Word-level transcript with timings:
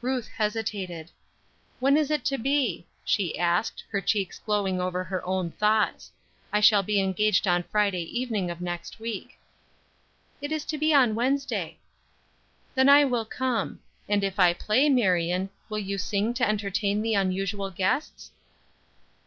Ruth 0.00 0.26
hesitated. 0.26 1.10
"When 1.80 1.98
is 1.98 2.10
it 2.10 2.24
to 2.24 2.38
be?" 2.38 2.86
she 3.04 3.38
asked, 3.38 3.84
her 3.90 4.00
cheeks 4.00 4.38
glowing 4.38 4.80
over 4.80 5.04
her 5.04 5.22
own 5.26 5.50
thoughts. 5.50 6.10
"I 6.50 6.60
shall 6.60 6.82
be 6.82 6.98
engaged 6.98 7.46
on 7.46 7.62
Friday 7.62 8.04
evening 8.04 8.50
of 8.50 8.62
next 8.62 8.98
week." 8.98 9.38
"It 10.40 10.50
is 10.50 10.64
to 10.64 10.78
be 10.78 10.94
on 10.94 11.14
Wednesday." 11.14 11.76
"Then 12.74 12.88
I 12.88 13.04
will 13.04 13.26
come. 13.26 13.80
And 14.08 14.24
if 14.24 14.40
I 14.40 14.54
play, 14.54 14.88
Marion, 14.88 15.50
will 15.68 15.78
you 15.78 15.98
sing 15.98 16.32
to 16.32 16.48
entertain 16.48 17.02
the 17.02 17.12
unusual 17.12 17.70
guests?" 17.70 18.30